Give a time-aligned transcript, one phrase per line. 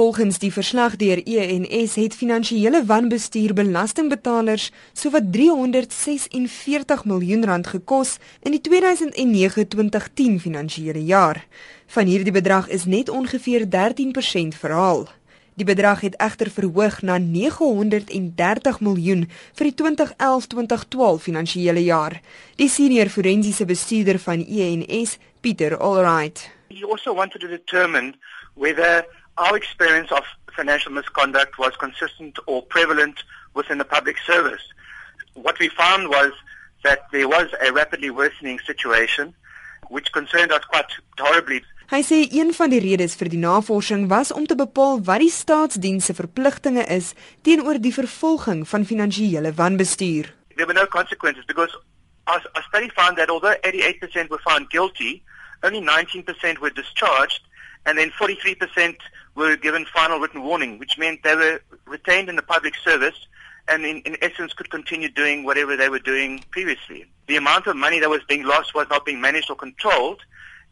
[0.00, 8.56] Volgens die verslag deur ENS het finansiële wanbestuur belastingbetalers sowat 346 miljoen rand gekos in
[8.56, 11.44] die 2009-2010 finansiële jaar.
[11.86, 15.04] Van hierdie bedrag is net ongeveer 13% verhaal.
[15.54, 22.22] Die bedrag het egter verhoog na 930 miljoen vir die 2011-2012 finansiële jaar.
[22.56, 26.48] Die senior forensiese bestuurder van ENS, Pieter Allright.
[26.68, 28.14] He also wanted to determine
[28.54, 29.04] whether
[29.40, 33.16] our experience of financial misconduct was consistent or prevalent
[33.54, 34.64] within the public service.
[35.34, 36.32] What we found was
[36.84, 39.34] that there was a rapidly worsening situation
[39.88, 41.62] which concerned us quite horribly.
[41.90, 45.32] Hy sê een van die redes vir die navorsing was om te bepaal wat die
[45.34, 50.30] staatsdiens se verpligtinge is teenoor die vervolging van finansiële wanbestuur.
[50.54, 51.74] There were no consequences because
[52.30, 55.24] our, our study found that although 88% were found guilty,
[55.66, 57.42] only 19% were discharged
[57.86, 58.94] and then 43%
[59.46, 63.26] were given final written warning, which meant they were retained in the public service
[63.68, 67.06] and in, in essence could continue doing whatever they were doing previously.
[67.26, 70.20] The amount of money that was being lost was not being managed or controlled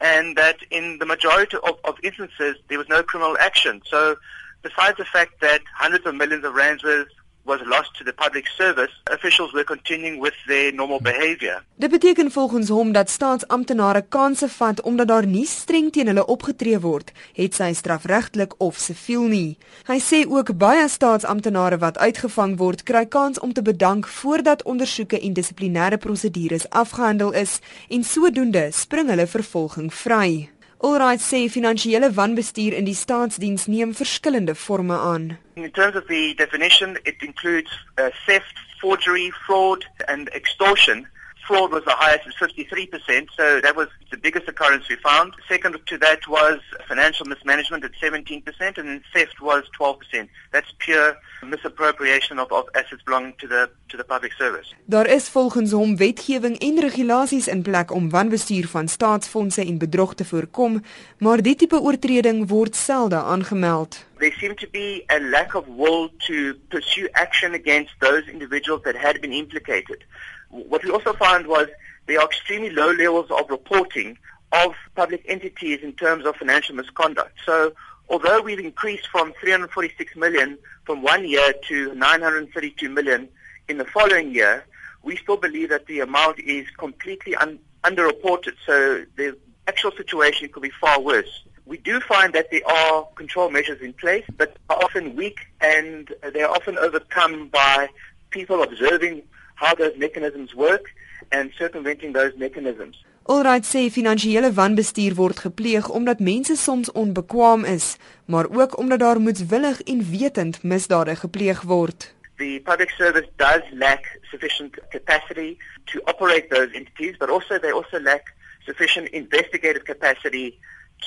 [0.00, 3.82] and that in the majority of, of instances there was no criminal action.
[3.86, 4.16] So
[4.62, 7.08] besides the fact that hundreds of millions of rands worth
[7.46, 11.62] was lost to the public service, officials were continuing with their normal behavior.
[11.74, 16.80] Dit beteken volgens hom dat staatsamptenare kansse vat omdat daar nie streng teen hulle opgetree
[16.80, 19.58] word, het sy strafregtelik of siviel nie.
[19.86, 25.20] Hy sê ook baie staatsamptenare wat uitgevang word, kry kans om te bedank voordat ondersoeke
[25.20, 30.48] en dissiplinêre prosedures afgehandel is en sodoende spring hulle vervolging vry.
[30.78, 35.38] Alright sê finansiële wanbestuur in die staatsdiens neem verskillende forme aan.
[35.54, 41.08] In terms of the definition, it includes uh, theft, forgery, fraud and extortion.
[41.46, 43.88] Fraud was the highest at 53%, so that was
[44.26, 45.28] biggest occurrence we found.
[45.52, 46.58] Second to that was
[46.92, 50.28] financial mismanagement at 17%, and then theft was 12%.
[50.54, 51.08] That's pure
[51.54, 54.74] misappropriation of, of assets belonging to the to the public service.
[54.84, 60.14] Daar is volgens hom wetgewing en regulasies in plek om wanbestuur van staatsfondse en bedrog
[60.14, 60.82] te voorkom,
[61.18, 64.04] maar die tipe oortreding word selde aangemeld.
[64.18, 68.96] There seemed to be a lack of will to pursue action against those individuals that
[68.96, 70.04] had been implicated.
[70.48, 71.66] What we also found was
[72.06, 74.18] there are extremely low levels of reporting
[74.52, 77.36] of public entities in terms of financial misconduct.
[77.44, 77.72] So
[78.08, 83.28] although we've increased from 346 million from one year to 932 million
[83.68, 84.64] in the following year,
[85.02, 88.54] we still believe that the amount is completely un- underreported.
[88.64, 89.36] So the
[89.66, 91.42] actual situation could be far worse.
[91.64, 96.12] We do find that there are control measures in place, but are often weak and
[96.32, 97.88] they are often overcome by
[98.30, 99.22] people observing
[99.56, 100.94] how those mechanisms work
[101.30, 102.96] and circumventing those mechanisms.
[103.26, 109.20] Alright sê finansiële wanbestuur word gepleeg omdat mense soms onbekwaam is, maar ook omdat daar
[109.20, 112.14] moetswillig en wetend misdade gepleeg word.
[112.36, 117.98] The public service does lack sufficient capacity to operate those entities, but also they also
[118.00, 118.34] lack
[118.64, 120.58] sufficient investigative capacity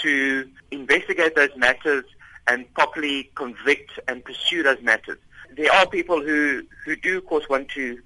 [0.01, 2.03] to investigate those matters
[2.47, 5.19] and properly convict and pursue those matters.
[5.55, 7.97] There are people who who do of course want to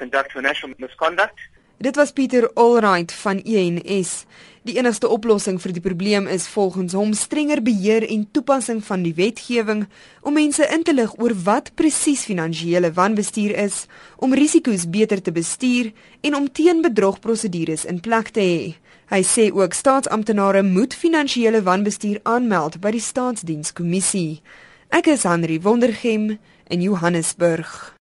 [0.00, 1.48] conduct financial misconduct
[1.80, 4.24] Dit was Pieter Allright van ENS.
[4.68, 9.14] Die enigste oplossing vir die probleem is volgens hom strenger beheer en toepassing van die
[9.16, 9.86] wetgewing
[10.20, 13.86] om mense in te lig oor wat presies finansiële wanbestuur is,
[14.20, 15.88] om risiko's beter te bestuur
[16.20, 18.74] en om teenbedrogprosedures in plek te hê.
[19.08, 24.42] Hy sê ook staatsamptenare moet finansiële wanbestuur aanmeld by die staatsdienskommissie.
[24.92, 26.36] Ek is Henri Wondergem
[26.68, 27.96] in Johannesburg.